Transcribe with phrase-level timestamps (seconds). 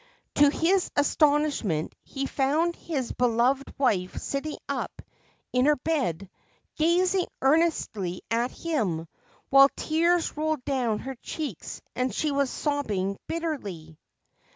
[0.33, 4.99] To his astonishment, he found his beloved wife sitting up
[5.53, 6.27] in her bed,
[6.75, 9.07] gazing earnestly at him,
[9.51, 13.99] while tears rolled down her cheeks and she was sobbing bitterly.